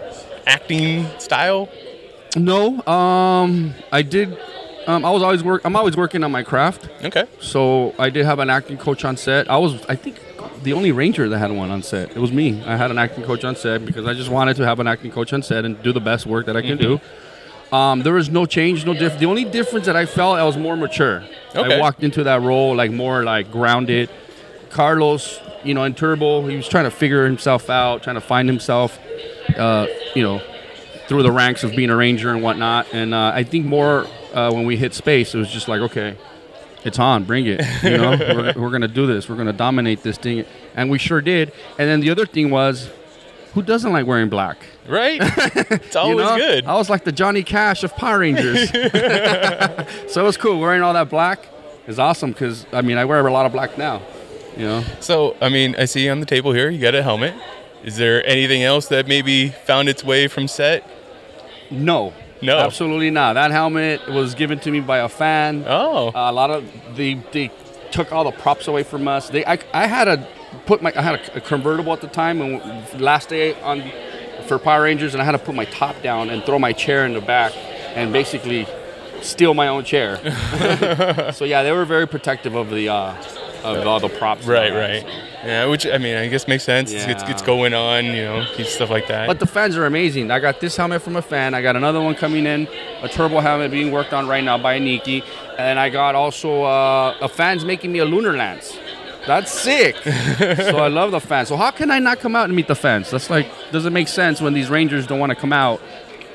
acting 0.48 1.08
style? 1.20 1.70
No. 2.36 2.82
Um, 2.86 3.74
I 3.92 4.02
did. 4.02 4.38
Um, 4.88 5.04
I 5.04 5.10
was 5.10 5.24
always 5.24 5.44
work. 5.44 5.62
I'm 5.66 5.76
always 5.76 5.98
working 5.98 6.24
on 6.24 6.32
my 6.32 6.44
craft. 6.44 6.90
Okay. 7.04 7.26
So 7.40 7.96
I 7.98 8.10
did 8.10 8.26
have 8.26 8.40
an 8.40 8.50
acting 8.50 8.78
coach 8.78 9.04
on 9.04 9.18
set. 9.18 9.50
I 9.50 9.58
was, 9.58 9.84
I 9.88 9.96
think, 9.96 10.20
the 10.62 10.74
only 10.74 10.92
ranger 10.92 11.28
that 11.28 11.40
had 11.40 11.52
one 11.52 11.72
on 11.72 11.82
set. 11.82 12.12
It 12.12 12.20
was 12.20 12.32
me. 12.32 12.62
I 12.64 12.76
had 12.76 12.92
an 12.92 12.98
acting 12.98 13.24
coach 13.24 13.44
on 13.44 13.56
set 13.56 13.86
because 13.86 14.06
I 14.06 14.14
just 14.14 14.30
wanted 14.30 14.58
to 14.58 14.66
have 14.66 14.80
an 14.80 14.88
acting 14.88 15.12
coach 15.12 15.34
on 15.34 15.42
set 15.42 15.66
and 15.66 15.82
do 15.82 15.92
the 15.92 16.00
best 16.00 16.26
work 16.26 16.46
that 16.46 16.56
I 16.56 16.62
can 16.62 16.78
do. 16.78 17.00
Um, 17.72 18.02
there 18.04 18.14
was 18.14 18.30
no 18.30 18.46
change, 18.46 18.86
no 18.86 18.94
difference. 18.94 19.20
The 19.20 19.26
only 19.26 19.46
difference 19.46 19.86
that 19.88 19.96
I 19.96 20.06
felt 20.06 20.38
I 20.38 20.44
was 20.44 20.58
more 20.58 20.78
mature. 20.78 21.24
Okay. 21.56 21.76
I 21.76 21.80
walked 21.80 22.04
into 22.04 22.24
that 22.24 22.42
role 22.42 22.76
like 22.76 22.92
more 22.92 23.24
like 23.24 23.52
grounded. 23.52 24.10
Carlos, 24.70 25.40
you 25.64 25.74
know, 25.74 25.84
in 25.84 25.94
Turbo, 25.96 26.46
he 26.48 26.56
was 26.58 26.68
trying 26.68 26.84
to 26.84 26.92
figure 26.92 27.26
himself 27.26 27.70
out, 27.70 28.04
trying 28.04 28.16
to 28.16 28.22
find 28.22 28.48
himself, 28.48 29.00
uh, 29.58 29.88
you 30.14 30.22
know, 30.22 30.42
through 31.08 31.24
the 31.24 31.32
ranks 31.32 31.64
of 31.64 31.76
being 31.76 31.90
a 31.90 31.96
ranger 31.96 32.30
and 32.32 32.44
whatnot. 32.44 32.88
And 32.94 33.14
uh, 33.14 33.32
I 33.34 33.44
think 33.44 33.66
more 33.66 34.06
uh, 34.34 34.52
when 34.52 34.66
we 34.66 34.78
hit 34.78 34.94
space, 34.94 35.34
it 35.34 35.38
was 35.38 35.50
just 35.50 35.68
like, 35.68 35.82
okay, 35.82 36.18
it's 36.84 37.00
on, 37.00 37.24
bring 37.24 37.46
it. 37.48 37.62
You 37.84 37.98
know, 37.98 38.12
we're, 38.56 38.62
we're 38.64 38.70
gonna 38.70 38.88
do 38.88 39.08
this. 39.08 39.28
We're 39.28 39.38
gonna 39.38 39.54
dominate 39.54 40.04
this 40.04 40.18
thing, 40.18 40.46
and 40.76 40.90
we 40.90 41.00
sure 41.00 41.22
did. 41.22 41.52
And 41.80 41.90
then 41.90 42.00
the 42.00 42.10
other 42.10 42.26
thing 42.26 42.50
was, 42.50 42.90
who 43.56 43.64
doesn't 43.64 43.92
like 43.92 44.06
wearing 44.06 44.30
black? 44.30 44.58
Right. 44.88 45.20
It's 45.72 45.96
You 45.96 46.00
always 46.02 46.18
know? 46.26 46.38
good. 46.38 46.66
I 46.66 46.76
was 46.76 46.90
like 46.90 47.04
the 47.06 47.12
Johnny 47.12 47.42
Cash 47.42 47.84
of 47.84 47.96
Power 47.96 48.20
Rangers. 48.20 48.70
so 50.12 50.22
it 50.22 50.24
was 50.24 50.38
cool 50.38 50.60
wearing 50.60 50.82
all 50.84 50.94
that 50.94 51.10
black. 51.10 51.48
is 51.88 51.98
awesome 51.98 52.32
because 52.32 52.66
I 52.72 52.82
mean 52.84 52.98
I 52.98 53.06
wear 53.06 53.26
a 53.26 53.32
lot 53.32 53.46
of 53.48 53.52
black 53.52 53.78
now. 53.78 54.02
You 54.58 54.66
know, 54.68 54.84
So, 55.02 55.36
I 55.42 55.50
mean, 55.50 55.76
I 55.78 55.84
see 55.86 56.08
on 56.10 56.22
the 56.22 56.26
table 56.26 56.54
here 56.54 56.70
you 56.70 56.80
got 56.80 56.96
a 56.96 57.02
helmet. 57.04 57.34
Is 57.84 57.98
there 57.98 58.26
anything 58.26 58.64
else 58.64 58.88
that 58.88 59.06
maybe 59.08 59.50
found 59.50 59.90
its 59.90 60.02
way 60.04 60.28
from 60.28 60.48
set? 60.48 60.88
no, 61.72 62.14
No. 62.42 62.60
absolutely 62.60 63.10
not. 63.12 63.34
That 63.34 63.52
helmet 63.52 64.08
was 64.08 64.34
given 64.36 64.60
to 64.60 64.72
me 64.72 64.80
by 64.80 65.00
a 65.00 65.10
fan. 65.10 65.66
Oh. 65.68 66.12
a 66.16 66.32
lot 66.32 66.52
of 66.52 66.64
they 66.96 67.16
they 67.32 67.52
took 67.92 68.12
all 68.12 68.24
the 68.24 68.32
props 68.32 68.68
away 68.68 68.84
from 68.84 69.08
us. 69.08 69.30
They 69.30 69.46
I, 69.46 69.58
I 69.74 69.88
had 69.88 70.06
to 70.06 70.26
put 70.66 70.82
my 70.82 70.94
I 70.96 71.02
had 71.02 71.16
a, 71.16 71.38
a 71.38 71.42
convertible 71.42 71.94
at 71.94 72.02
the 72.02 72.08
time 72.08 72.42
and 72.42 73.02
last 73.02 73.30
day 73.30 73.60
on 73.62 73.84
for 74.48 74.60
Power 74.60 74.84
Rangers 74.84 75.14
and 75.14 75.22
I 75.22 75.26
had 75.26 75.32
to 75.32 75.40
put 75.40 75.56
my 75.56 75.66
top 75.66 76.02
down 76.02 76.30
and 76.30 76.44
throw 76.44 76.60
my 76.60 76.74
chair 76.74 77.06
in 77.06 77.14
the 77.14 77.22
back 77.22 77.54
and 77.96 78.12
basically 78.12 78.68
steal 79.22 79.54
my 79.54 79.68
own 79.68 79.84
chair. 79.84 80.18
so 81.34 81.46
yeah, 81.46 81.64
they 81.64 81.72
were 81.72 81.86
very 81.86 82.08
protective 82.08 82.56
of 82.56 82.70
the 82.70 82.90
uh, 82.90 83.16
of 83.64 83.88
all 83.88 84.00
the 84.00 84.10
props. 84.10 84.46
right, 84.46 84.72
right. 84.72 85.06
Yeah, 85.44 85.66
which 85.68 85.86
I 85.86 86.00
mean, 86.00 86.16
I 86.16 86.28
guess 86.28 86.48
makes 86.48 86.64
sense. 86.64 86.92
It's, 86.92 87.06
it's, 87.06 87.24
it's 87.24 87.42
going 87.44 87.76
on, 87.76 88.06
you 88.06 88.24
know, 88.24 88.46
stuff 88.64 88.90
like 88.90 89.08
that. 89.10 89.28
But 89.28 89.40
the 89.40 89.46
fans 89.46 89.78
are 89.78 89.86
amazing. 89.86 90.32
I 90.32 90.40
got 90.40 90.60
this 90.60 90.76
helmet 90.76 91.04
from 91.04 91.16
a 91.16 91.22
fan. 91.22 91.54
I 91.54 91.62
got 91.62 91.76
another 91.76 92.02
one 92.02 92.16
coming 92.16 92.48
in, 92.48 92.68
a 93.04 93.08
turbo 93.08 93.42
helmet 93.42 93.70
being 93.70 93.92
worked 93.92 94.12
on 94.12 94.28
right 94.28 94.44
now 94.44 94.58
by 94.58 94.80
Nikki. 94.80 95.24
And 95.60 95.80
I 95.80 95.90
got 95.90 96.16
also 96.16 96.64
uh, 96.64 97.16
a 97.22 97.30
fan's 97.30 97.64
making 97.64 97.92
me 97.92 98.00
a 98.00 98.06
lunar 98.06 98.36
lance. 98.36 98.76
That's 99.28 99.52
sick. 99.52 99.96
so 99.98 100.78
I 100.78 100.88
love 100.88 101.12
the 101.12 101.20
fans. 101.20 101.48
So 101.48 101.58
how 101.58 101.72
can 101.72 101.92
I 101.92 102.00
not 102.00 102.20
come 102.20 102.36
out 102.36 102.46
and 102.46 102.56
meet 102.56 102.68
the 102.68 102.76
fans? 102.76 103.10
That's 103.12 103.30
like 103.30 103.48
doesn't 103.72 103.94
make 103.94 104.08
sense 104.08 104.42
when 104.42 104.54
these 104.54 104.70
Rangers 104.70 105.08
don't 105.08 105.20
want 105.20 105.32
to 105.32 105.36
come 105.36 105.54
out 105.54 105.82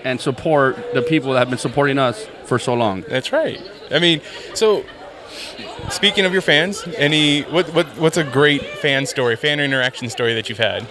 and 0.04 0.20
support 0.20 0.94
the 0.94 1.02
people 1.02 1.32
that 1.32 1.40
have 1.40 1.50
been 1.50 1.59
supporting 1.59 1.99
us 1.99 2.26
for 2.44 2.59
so 2.59 2.75
long. 2.75 3.02
That's 3.09 3.32
right. 3.32 3.61
I 3.90 3.99
mean, 3.99 4.20
so 4.54 4.85
speaking 5.90 6.25
of 6.25 6.32
your 6.32 6.42
fans, 6.42 6.85
any 6.97 7.42
what 7.42 7.73
what 7.75 7.87
what's 7.99 8.16
a 8.16 8.25
great 8.25 8.64
fan 8.64 9.06
story, 9.06 9.37
fan 9.37 9.61
interaction 9.61 10.09
story 10.11 10.35
that 10.35 10.49
you've 10.49 10.59
had? 10.59 10.87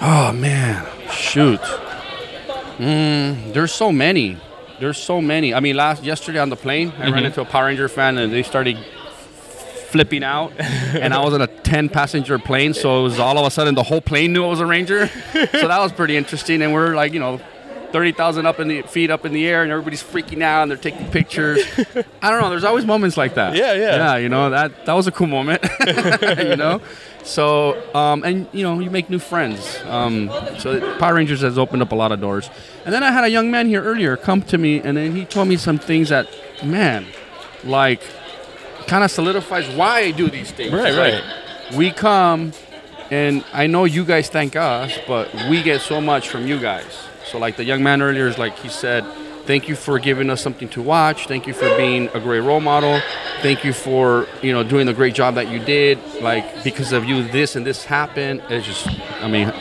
Oh 0.00 0.32
man, 0.32 0.86
shoot. 1.10 1.60
Mm, 2.78 3.52
there's 3.54 3.72
so 3.72 3.90
many. 3.90 4.38
There's 4.78 4.98
so 4.98 5.22
many. 5.22 5.54
I 5.54 5.60
mean, 5.60 5.76
last 5.76 6.04
yesterday 6.04 6.38
on 6.38 6.50
the 6.50 6.56
plane, 6.56 6.92
I 6.98 7.10
ran 7.10 7.24
into 7.24 7.40
a 7.40 7.46
Power 7.46 7.66
Ranger 7.66 7.88
fan, 7.88 8.18
and 8.18 8.30
they 8.30 8.42
started 8.42 8.76
flipping 9.86 10.24
out, 10.24 10.52
and 10.58 11.14
I 11.14 11.24
was 11.24 11.34
on 11.34 11.42
a 11.42 11.46
10 11.46 11.88
passenger 11.88 12.38
plane, 12.38 12.74
so 12.74 13.00
it 13.00 13.02
was 13.02 13.18
all 13.18 13.38
of 13.38 13.46
a 13.46 13.50
sudden 13.50 13.74
the 13.74 13.82
whole 13.82 14.00
plane 14.00 14.32
knew 14.32 14.44
I 14.44 14.48
was 14.48 14.60
a 14.60 14.66
ranger. 14.66 15.06
so 15.32 15.68
that 15.68 15.78
was 15.78 15.92
pretty 15.92 16.16
interesting, 16.16 16.62
and 16.62 16.72
we're 16.72 16.94
like, 16.94 17.12
you 17.12 17.20
know. 17.20 17.40
30,000 17.92 18.44
up 18.46 18.60
in 18.60 18.68
the 18.68 18.82
feet 18.82 19.10
up 19.10 19.24
in 19.24 19.32
the 19.32 19.46
air 19.46 19.62
and 19.62 19.70
everybody's 19.70 20.02
freaking 20.02 20.42
out 20.42 20.62
and 20.62 20.70
they're 20.70 20.76
taking 20.76 21.08
pictures. 21.10 21.64
I 22.20 22.30
don't 22.30 22.42
know, 22.42 22.50
there's 22.50 22.64
always 22.64 22.84
moments 22.84 23.16
like 23.16 23.34
that. 23.34 23.54
Yeah, 23.54 23.72
yeah. 23.72 23.96
Yeah, 23.96 24.16
you 24.16 24.28
know, 24.28 24.50
that 24.50 24.84
that 24.86 24.92
was 24.92 25.06
a 25.06 25.12
cool 25.12 25.28
moment. 25.28 25.64
you 26.36 26.56
know. 26.56 26.82
So, 27.22 27.94
um, 27.94 28.22
and 28.24 28.48
you 28.52 28.64
know, 28.64 28.78
you 28.80 28.90
make 28.90 29.08
new 29.08 29.18
friends. 29.18 29.80
Um, 29.86 30.30
so 30.58 30.98
Power 30.98 31.14
Rangers 31.14 31.40
has 31.40 31.58
opened 31.58 31.80
up 31.80 31.92
a 31.92 31.94
lot 31.94 32.12
of 32.12 32.20
doors. 32.20 32.50
And 32.84 32.92
then 32.92 33.02
I 33.02 33.10
had 33.10 33.24
a 33.24 33.30
young 33.30 33.50
man 33.50 33.66
here 33.66 33.82
earlier 33.82 34.16
come 34.16 34.42
to 34.42 34.58
me 34.58 34.80
and 34.80 34.96
then 34.96 35.14
he 35.14 35.24
told 35.24 35.48
me 35.48 35.56
some 35.56 35.78
things 35.78 36.10
that 36.10 36.28
man, 36.62 37.06
like 37.64 38.02
kind 38.86 39.04
of 39.04 39.10
solidifies 39.10 39.68
why 39.74 40.00
I 40.00 40.10
do 40.10 40.28
these 40.28 40.50
things. 40.50 40.72
Right, 40.72 40.94
right. 40.94 41.14
like, 41.14 41.76
we 41.76 41.90
come 41.90 42.52
and 43.10 43.44
I 43.52 43.66
know 43.66 43.84
you 43.84 44.04
guys 44.04 44.28
thank 44.28 44.56
us, 44.56 44.98
but 45.06 45.32
we 45.48 45.62
get 45.62 45.80
so 45.80 46.00
much 46.00 46.28
from 46.28 46.46
you 46.46 46.58
guys. 46.60 47.06
So 47.24 47.38
like 47.38 47.56
the 47.56 47.64
young 47.64 47.82
man 47.82 48.02
earlier 48.02 48.26
is 48.26 48.38
like 48.38 48.58
he 48.58 48.68
said, 48.68 49.04
thank 49.46 49.68
you 49.68 49.76
for 49.76 49.98
giving 49.98 50.28
us 50.30 50.42
something 50.42 50.68
to 50.70 50.82
watch. 50.82 51.26
Thank 51.26 51.46
you 51.46 51.54
for 51.54 51.68
being 51.76 52.08
a 52.14 52.20
great 52.20 52.40
role 52.40 52.60
model. 52.60 53.00
Thank 53.42 53.64
you 53.64 53.72
for 53.72 54.26
you 54.42 54.52
know 54.52 54.62
doing 54.62 54.86
the 54.86 54.94
great 54.94 55.14
job 55.14 55.36
that 55.36 55.48
you 55.48 55.58
did. 55.60 55.98
Like 56.20 56.64
because 56.64 56.92
of 56.92 57.04
you, 57.04 57.22
this 57.28 57.56
and 57.56 57.64
this 57.64 57.84
happened. 57.84 58.42
It's 58.48 58.66
just, 58.66 58.88
I 59.20 59.28
mean, 59.28 59.52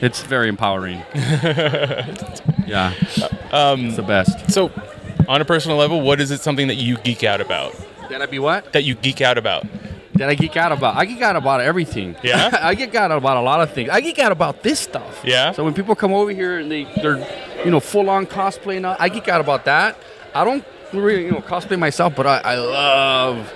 it's 0.00 0.22
very 0.22 0.48
empowering. 0.48 0.98
yeah, 2.66 2.92
um, 3.52 3.86
it's 3.86 3.96
the 3.96 4.04
best. 4.06 4.50
So, 4.50 4.70
on 5.28 5.40
a 5.40 5.44
personal 5.44 5.76
level, 5.76 6.00
what 6.00 6.20
is 6.20 6.30
it 6.30 6.40
something 6.40 6.68
that 6.68 6.76
you 6.76 6.96
geek 6.98 7.24
out 7.24 7.40
about? 7.40 7.74
Did 8.14 8.22
I 8.22 8.26
be 8.26 8.38
what? 8.38 8.72
That 8.74 8.84
you 8.84 8.94
geek 8.94 9.20
out 9.22 9.38
about? 9.38 9.66
That 10.12 10.28
I 10.28 10.36
geek 10.36 10.56
out 10.56 10.70
about. 10.70 10.94
I 10.94 11.04
geek 11.04 11.20
out 11.20 11.34
about 11.34 11.60
everything. 11.60 12.14
Yeah? 12.22 12.48
I 12.62 12.76
geek 12.76 12.94
out 12.94 13.10
about 13.10 13.38
a 13.38 13.40
lot 13.40 13.60
of 13.60 13.72
things. 13.72 13.90
I 13.90 14.00
geek 14.00 14.20
out 14.20 14.30
about 14.30 14.62
this 14.62 14.78
stuff. 14.78 15.22
Yeah? 15.24 15.50
So 15.50 15.64
when 15.64 15.74
people 15.74 15.96
come 15.96 16.12
over 16.12 16.30
here 16.30 16.60
and 16.60 16.70
they 16.70 16.84
they're 17.02 17.18
you 17.64 17.72
know 17.72 17.80
full 17.80 18.08
on 18.08 18.26
cosplay 18.26 18.80
now, 18.80 18.94
I 19.00 19.08
geek 19.08 19.26
out 19.26 19.40
about 19.40 19.64
that. 19.64 19.98
I 20.32 20.44
don't 20.44 20.64
really 20.92 21.24
you 21.24 21.32
know 21.32 21.40
cosplay 21.40 21.76
myself, 21.76 22.14
but 22.14 22.24
I, 22.24 22.38
I 22.38 22.54
love 22.54 23.52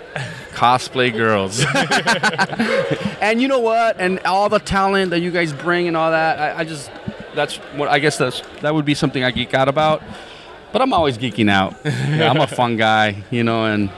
cosplay 0.54 1.12
girls. 1.12 1.64
and 3.22 3.40
you 3.40 3.46
know 3.46 3.60
what? 3.60 4.00
And 4.00 4.18
all 4.26 4.48
the 4.48 4.58
talent 4.58 5.10
that 5.10 5.20
you 5.20 5.30
guys 5.30 5.52
bring 5.52 5.86
and 5.86 5.96
all 5.96 6.10
that, 6.10 6.40
I, 6.40 6.62
I 6.62 6.64
just 6.64 6.90
that's 7.36 7.58
what 7.76 7.88
I 7.88 8.00
guess 8.00 8.18
that's 8.18 8.42
that 8.62 8.74
would 8.74 8.84
be 8.84 8.94
something 8.94 9.22
I 9.22 9.30
geek 9.30 9.54
out 9.54 9.68
about. 9.68 10.02
But 10.72 10.82
I'm 10.82 10.92
always 10.92 11.16
geeking 11.16 11.48
out. 11.48 11.76
Yeah, 11.84 12.28
I'm 12.28 12.40
a 12.40 12.48
fun 12.48 12.76
guy, 12.76 13.22
you 13.30 13.44
know, 13.44 13.64
and 13.64 13.88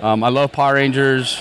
um, 0.00 0.22
I 0.24 0.28
love 0.28 0.52
Power 0.52 0.74
Rangers. 0.74 1.40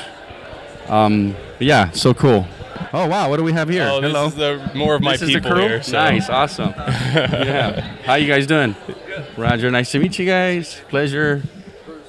Um, 0.88 1.35
yeah, 1.59 1.91
so 1.91 2.13
cool. 2.13 2.45
Oh 2.93 3.07
wow, 3.07 3.29
what 3.29 3.38
do 3.38 3.43
we 3.43 3.53
have 3.53 3.67
here? 3.69 3.88
Oh, 3.91 4.01
Hello. 4.01 4.25
this 4.29 4.33
is 4.33 4.38
the 4.71 4.77
more 4.77 4.95
of 4.95 5.01
my 5.01 5.17
This 5.17 5.29
people 5.29 5.51
crew? 5.51 5.62
here. 5.62 5.83
So. 5.83 5.93
Nice, 5.93 6.29
awesome. 6.29 6.74
yeah. 6.77 7.81
How 8.03 8.15
you 8.15 8.27
guys 8.27 8.47
doing? 8.47 8.75
Roger, 9.38 9.69
nice 9.71 9.91
to 9.91 10.00
meet 10.00 10.17
you 10.19 10.25
guys. 10.25 10.81
Pleasure. 10.89 11.41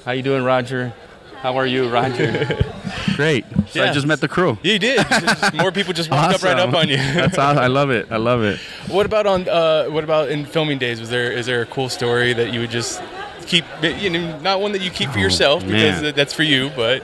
How 0.05 0.11
you 0.11 0.21
doing, 0.23 0.43
Roger? 0.43 0.93
How 1.41 1.57
are 1.57 1.65
you, 1.67 1.89
Roger? 1.89 2.47
Great. 3.15 3.45
So 3.69 3.83
I 3.83 3.91
just 3.91 4.07
met 4.07 4.21
the 4.21 4.27
crew. 4.27 4.57
You 4.63 4.79
did. 4.79 5.05
Just- 5.07 5.53
more 5.53 5.71
people 5.71 5.93
just 5.93 6.09
walked 6.09 6.35
up 6.35 6.43
right 6.43 6.57
up 6.57 6.73
on 6.73 6.87
you. 6.87 6.97
That's 6.97 7.37
awesome. 7.37 7.63
I 7.63 7.67
love 7.67 7.89
it. 7.89 8.07
I 8.11 8.17
love 8.17 8.43
it. 8.43 8.59
What 8.87 9.05
about 9.05 9.25
on? 9.27 9.47
Uh, 9.49 9.85
what 9.85 10.03
about 10.03 10.29
in 10.29 10.45
filming 10.45 10.77
days? 10.77 10.99
Was 10.99 11.09
there 11.09 11.31
is 11.31 11.45
there 11.45 11.61
a 11.61 11.65
cool 11.65 11.89
story 11.89 12.33
that 12.33 12.53
you 12.53 12.59
would 12.61 12.71
just 12.71 13.01
keep? 13.47 13.65
You 13.81 14.09
know, 14.09 14.39
not 14.39 14.61
one 14.61 14.71
that 14.73 14.81
you 14.81 14.91
keep 14.91 15.09
for 15.09 15.19
yourself 15.19 15.65
because 15.65 15.99
Oh, 15.99 16.01
man. 16.03 16.13
that's 16.15 16.33
for 16.33 16.43
you, 16.43 16.69
but 16.75 17.03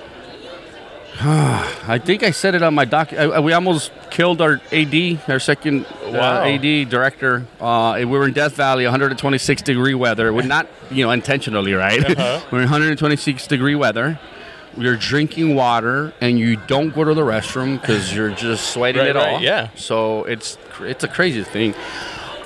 I 1.21 1.99
think 2.03 2.23
I 2.23 2.31
said 2.31 2.55
it 2.55 2.63
on 2.63 2.73
my 2.73 2.85
doc. 2.85 3.13
I, 3.13 3.23
I- 3.25 3.39
we 3.39 3.53
almost 3.53 3.91
killed 4.09 4.41
our 4.41 4.59
AD, 4.71 5.21
our 5.27 5.39
second 5.39 5.85
Wow. 6.07 6.41
uh, 6.43 6.45
AD 6.45 6.89
director. 6.89 7.45
Uh, 7.59 7.95
we 7.99 8.05
were 8.05 8.27
in 8.27 8.33
Death 8.33 8.55
Valley, 8.55 8.83
126 8.83 9.61
degree 9.61 9.93
weather. 9.95 10.33
We're 10.33 10.43
not, 10.43 10.67
you 10.91 11.05
know, 11.05 11.11
intentionally, 11.11 11.73
right? 11.73 12.03
Uh-huh. 12.03 12.41
we're 12.51 12.59
in 12.59 12.65
126 12.65 13.47
degree 13.47 13.75
weather. 13.75 14.19
You're 14.75 14.95
drinking 14.97 15.53
water, 15.55 16.13
and 16.19 16.39
you 16.39 16.55
don't 16.55 16.89
go 16.95 17.03
to 17.03 17.13
the 17.13 17.21
restroom 17.21 17.79
because 17.79 18.13
you're 18.15 18.31
just 18.31 18.71
sweating 18.73 19.01
Right, 19.01 19.09
it 19.11 19.15
right, 19.15 19.33
all. 19.35 19.41
yeah. 19.41 19.69
So 19.75 20.23
it's 20.23 20.57
it's 20.81 21.03
a 21.03 21.07
crazy 21.07 21.43
thing. 21.43 21.75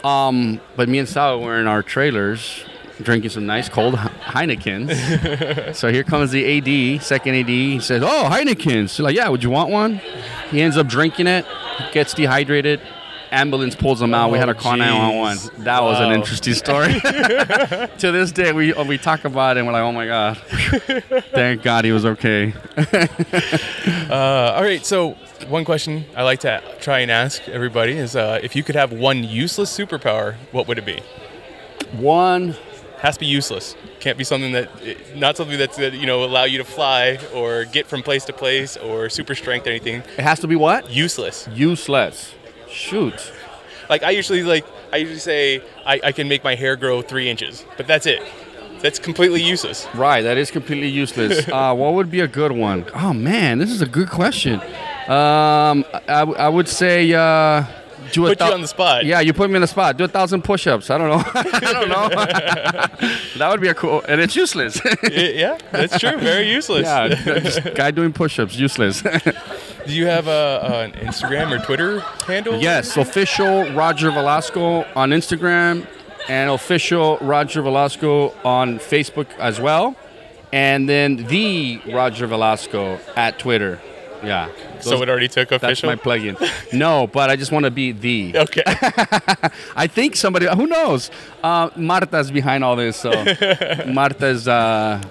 Um, 0.03 0.59
but 0.75 0.89
me 0.89 0.99
and 0.99 1.07
Sal 1.07 1.39
were 1.41 1.57
in 1.57 1.67
our 1.67 1.81
trailers 1.81 2.63
drinking 3.01 3.29
some 3.29 3.45
nice 3.45 3.69
cold 3.69 3.99
He- 3.99 4.07
Heinekens. 4.07 5.75
so 5.75 5.91
here 5.91 6.03
comes 6.03 6.31
the 6.31 6.43
AD, 6.97 7.01
second 7.03 7.35
AD. 7.35 7.47
He 7.49 7.79
says, 7.79 8.01
"Oh, 8.03 8.27
Heinekens." 8.31 8.89
So 8.89 9.03
like, 9.03 9.15
"Yeah, 9.15 9.29
would 9.29 9.43
you 9.43 9.49
want 9.49 9.69
one?" 9.69 10.01
He 10.51 10.61
ends 10.61 10.77
up 10.77 10.87
drinking 10.87 11.27
it, 11.27 11.45
gets 11.91 12.13
dehydrated. 12.13 12.81
Ambulance 13.29 13.75
pulls 13.75 14.01
him 14.01 14.13
out. 14.13 14.31
we 14.31 14.37
had 14.39 14.47
Oh, 14.47 14.53
a 14.53 14.55
call 14.55 14.77
911. 14.77 15.37
jeez. 15.37 15.63
That 15.65 15.83
was 15.83 15.99
an 15.99 16.13
interesting 16.13 16.53
story. 16.53 16.93
to 17.01 18.11
this 18.13 18.31
day, 18.31 18.53
we 18.53 18.71
we 18.71 18.97
talk 18.97 19.25
about 19.25 19.57
it 19.57 19.59
and 19.59 19.67
we're 19.67 19.73
like, 19.73 19.83
"Oh 19.83 19.91
my 19.91 20.05
god, 20.07 20.37
thank 21.33 21.61
God 21.61 21.83
he 21.85 21.91
was 21.91 22.05
okay." 22.05 22.53
Uh, 24.09 24.53
all 24.55 24.63
right, 24.63 24.85
so 24.85 25.11
one 25.49 25.65
question 25.65 26.05
I 26.15 26.23
like 26.23 26.39
to 26.41 26.61
try 26.79 26.99
and 26.99 27.11
ask 27.11 27.45
everybody 27.49 27.91
is 27.97 28.15
uh, 28.15 28.39
if 28.41 28.55
you 28.55 28.63
could 28.63 28.75
have 28.75 28.93
one 28.93 29.21
useless 29.23 29.75
superpower, 29.77 30.35
what 30.53 30.67
would 30.69 30.77
it 30.77 30.85
be? 30.85 31.01
One 31.97 32.55
Has 32.99 33.15
to 33.15 33.19
be 33.19 33.27
useless. 33.27 33.75
Can't 33.99 34.17
be 34.17 34.23
something 34.23 34.53
that, 34.53 34.69
not 35.15 35.37
something 35.37 35.57
that's 35.57 35.77
that, 35.77 35.93
you 35.93 36.07
know 36.07 36.23
allow 36.23 36.45
you 36.45 36.57
to 36.57 36.63
fly 36.63 37.19
or 37.33 37.65
get 37.65 37.85
from 37.85 38.01
place 38.01 38.25
to 38.25 38.33
place 38.33 38.75
or 38.77 39.09
super 39.09 39.35
strength 39.35 39.67
or 39.67 39.69
anything. 39.69 40.01
It 40.17 40.23
has 40.23 40.39
to 40.39 40.47
be 40.47 40.55
what? 40.55 40.89
Useless. 40.89 41.47
Useless. 41.53 42.33
Shoot. 42.69 43.31
Like 43.89 44.03
I 44.03 44.11
usually 44.11 44.43
like 44.43 44.65
I 44.91 44.97
usually 44.97 45.19
say 45.19 45.61
I, 45.85 45.99
I 46.05 46.11
can 46.11 46.27
make 46.27 46.43
my 46.43 46.55
hair 46.55 46.75
grow 46.75 47.01
three 47.01 47.29
inches, 47.29 47.65
but 47.77 47.87
that's 47.87 48.05
it. 48.05 48.23
That's 48.81 48.99
completely 48.99 49.41
useless. 49.41 49.87
Right, 49.95 50.21
that 50.21 50.37
is 50.37 50.51
completely 50.51 50.87
useless. 50.87 51.47
uh, 51.51 51.73
what 51.73 51.93
would 51.93 52.11
be 52.11 52.19
a 52.19 52.27
good 52.27 52.51
one? 52.51 52.85
Oh 52.93 53.13
man, 53.13 53.57
this 53.57 53.71
is 53.71 53.81
a 53.81 53.87
good 53.87 54.09
question. 54.09 54.59
Um, 55.07 55.85
I, 56.07 56.25
I 56.37 56.49
would 56.49 56.67
say 56.67 57.13
uh, 57.13 57.63
do 58.11 58.25
a 58.25 58.29
Put 58.29 58.39
you 58.41 58.53
on 58.53 58.61
the 58.61 58.67
spot. 58.67 59.05
Yeah, 59.05 59.19
you 59.19 59.33
put 59.33 59.49
me 59.49 59.55
on 59.55 59.61
the 59.61 59.67
spot. 59.67 59.97
Do 59.97 60.03
a 60.03 60.07
thousand 60.07 60.43
push-ups. 60.43 60.89
I 60.89 60.97
don't 60.97 61.09
know. 61.09 61.23
I 61.33 61.73
don't 61.73 61.89
know. 61.89 62.09
that 63.37 63.47
would 63.49 63.61
be 63.61 63.67
a 63.67 63.73
cool, 63.73 64.01
and 64.07 64.21
it's 64.21 64.35
useless. 64.35 64.81
Yeah, 65.11 65.57
that's 65.71 65.99
true. 65.99 66.17
Very 66.17 66.49
useless. 66.49 66.83
yeah, 66.83 67.07
just 67.39 67.73
guy 67.75 67.91
doing 67.91 68.13
push-ups, 68.13 68.55
useless. 68.57 69.01
Do 69.01 69.93
you 69.93 70.05
have 70.05 70.27
a, 70.27 70.83
an 70.83 70.91
Instagram 70.93 71.51
or 71.51 71.63
Twitter 71.63 71.99
handle? 72.25 72.59
yes, 72.59 72.97
official 72.97 73.71
Roger 73.73 74.11
Velasco 74.11 74.85
on 74.95 75.11
Instagram, 75.11 75.87
and 76.27 76.49
official 76.49 77.17
Roger 77.19 77.61
Velasco 77.61 78.33
on 78.43 78.79
Facebook 78.79 79.27
as 79.37 79.59
well, 79.59 79.95
and 80.51 80.89
then 80.89 81.17
the 81.27 81.81
Roger 81.91 82.27
Velasco 82.27 82.99
at 83.15 83.39
Twitter. 83.39 83.79
Yeah. 84.23 84.49
So 84.81 85.01
it 85.01 85.09
already 85.09 85.27
took 85.27 85.51
official. 85.51 85.89
That's 85.89 86.03
official. 86.03 86.33
my 86.35 86.43
plugin. 86.43 86.73
No, 86.73 87.07
but 87.07 87.29
I 87.29 87.35
just 87.35 87.51
want 87.51 87.65
to 87.65 87.71
be 87.71 87.91
the. 87.91 88.37
okay. 88.37 88.63
I 89.75 89.87
think 89.87 90.15
somebody, 90.15 90.47
who 90.47 90.67
knows? 90.67 91.09
Uh, 91.43 91.69
Marta's 91.75 92.31
behind 92.31 92.63
all 92.63 92.75
this. 92.75 92.97
So 92.97 93.11
Marta's, 93.87 94.47
uh, 94.47 95.01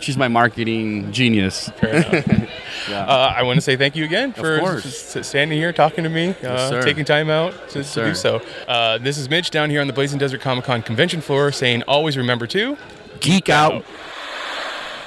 she's 0.00 0.16
my 0.16 0.28
marketing 0.28 1.12
genius. 1.12 1.68
Fair 1.80 1.96
enough. 1.96 2.48
uh, 2.90 3.34
I 3.36 3.42
want 3.42 3.56
to 3.56 3.60
say 3.60 3.76
thank 3.76 3.96
you 3.96 4.04
again 4.04 4.32
for 4.32 4.58
course. 4.58 4.86
s- 4.86 5.16
s- 5.16 5.28
standing 5.28 5.58
here 5.58 5.72
talking 5.72 6.04
to 6.04 6.10
me, 6.10 6.34
uh, 6.42 6.68
sir. 6.70 6.82
taking 6.82 7.04
time 7.04 7.28
out 7.30 7.52
to, 7.70 7.84
to 7.84 8.04
do 8.06 8.14
so. 8.14 8.40
Uh, 8.66 8.98
this 8.98 9.18
is 9.18 9.28
Mitch 9.28 9.50
down 9.50 9.70
here 9.70 9.80
on 9.80 9.86
the 9.86 9.92
Blazing 9.92 10.18
Desert 10.18 10.40
Comic 10.40 10.64
Con 10.64 10.82
convention 10.82 11.20
floor 11.20 11.52
saying 11.52 11.82
always 11.82 12.16
remember 12.16 12.46
to 12.48 12.76
Geek 13.20 13.48
out. 13.48 13.84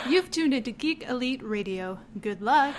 You've 0.07 0.29
tuned 0.29 0.53
into 0.53 0.71
Geek 0.71 1.05
Elite 1.07 1.41
Radio. 1.41 1.97
Good 2.19 2.41
luck. 2.41 2.75